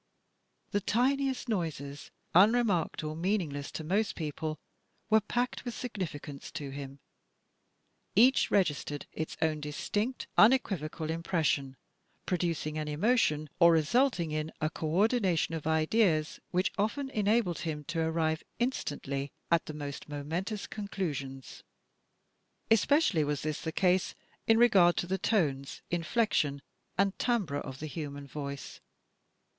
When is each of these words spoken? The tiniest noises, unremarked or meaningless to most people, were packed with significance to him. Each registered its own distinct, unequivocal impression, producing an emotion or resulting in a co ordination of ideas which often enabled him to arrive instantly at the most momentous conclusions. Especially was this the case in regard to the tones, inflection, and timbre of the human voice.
The 0.71 0.81
tiniest 0.81 1.47
noises, 1.47 2.09
unremarked 2.33 3.03
or 3.03 3.15
meaningless 3.15 3.69
to 3.73 3.83
most 3.83 4.15
people, 4.15 4.57
were 5.11 5.21
packed 5.21 5.63
with 5.63 5.75
significance 5.77 6.49
to 6.53 6.71
him. 6.71 6.97
Each 8.15 8.49
registered 8.49 9.05
its 9.13 9.37
own 9.43 9.61
distinct, 9.61 10.25
unequivocal 10.39 11.11
impression, 11.11 11.77
producing 12.25 12.79
an 12.79 12.87
emotion 12.87 13.47
or 13.59 13.71
resulting 13.73 14.31
in 14.31 14.51
a 14.59 14.71
co 14.71 14.87
ordination 14.87 15.53
of 15.53 15.67
ideas 15.67 16.39
which 16.49 16.71
often 16.79 17.11
enabled 17.11 17.59
him 17.59 17.83
to 17.83 17.99
arrive 18.01 18.43
instantly 18.57 19.31
at 19.51 19.67
the 19.67 19.73
most 19.75 20.09
momentous 20.09 20.65
conclusions. 20.65 21.61
Especially 22.71 23.23
was 23.23 23.43
this 23.43 23.61
the 23.61 23.71
case 23.71 24.15
in 24.47 24.57
regard 24.57 24.97
to 24.97 25.05
the 25.05 25.19
tones, 25.19 25.83
inflection, 25.91 26.63
and 26.97 27.19
timbre 27.19 27.57
of 27.59 27.77
the 27.77 27.85
human 27.85 28.25
voice. 28.25 28.79